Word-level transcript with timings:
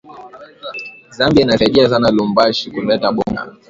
Zambia 1.09 1.41
inasaidia 1.43 1.89
sana 1.89 2.11
lubumbashi 2.11 2.71
kuleta 2.71 3.11
bunga 3.11 3.55